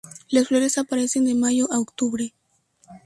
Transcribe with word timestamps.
Las 0.29 0.47
flores 0.47 0.79
aparecen 0.79 1.25
de 1.25 1.35
mayo 1.35 1.71
a 1.71 1.77
octubre. 1.77 2.33